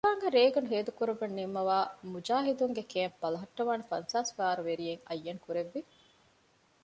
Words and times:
އެތާނގައި 0.03 0.33
ރޭގަނޑު 0.35 0.69
ހޭދަކުރައްވަން 0.71 1.35
ނިންމަވައި 1.37 1.87
މުޖާހިދުންގެ 2.11 2.83
ކޭމްޕް 2.93 3.17
ބަލަހައްޓަވާނެ 3.21 3.83
ފަންސާސް 3.91 4.31
ފާރަވެރިން 4.37 5.01
އައްޔަންކުރެއްވި 5.07 5.81